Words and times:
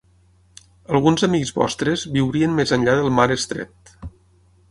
Alguns 0.99 1.25
amics 1.27 1.51
vostres 1.59 2.05
viurien 2.17 2.57
més 2.61 2.73
enllà 2.79 2.95
del 3.01 3.13
mar 3.19 3.29
Estret. 3.39 3.95